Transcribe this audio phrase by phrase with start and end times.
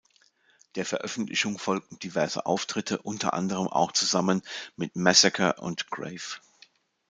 [0.73, 4.41] Der Veröffentlichung folgten diverse Auftritte, unter anderem auch zusammen
[4.75, 6.39] mit Massacre und Grave.